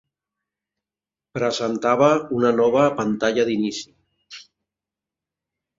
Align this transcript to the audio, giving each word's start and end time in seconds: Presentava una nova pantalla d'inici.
Presentava 1.39 2.09
una 2.39 2.53
nova 2.63 2.87
pantalla 3.03 3.47
d'inici. 3.53 4.45